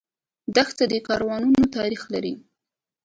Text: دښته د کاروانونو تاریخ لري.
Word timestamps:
دښته 0.55 0.83
د 0.91 0.93
کاروانونو 1.07 1.61
تاریخ 1.77 2.01
لري. 2.13 2.33